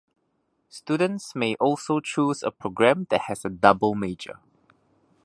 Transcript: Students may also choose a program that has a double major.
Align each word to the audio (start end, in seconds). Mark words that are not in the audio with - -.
Students 0.69 1.35
may 1.35 1.53
also 1.59 1.99
choose 1.99 2.41
a 2.41 2.49
program 2.49 3.05
that 3.11 3.21
has 3.27 3.45
a 3.45 3.49
double 3.49 3.93
major. 3.93 4.39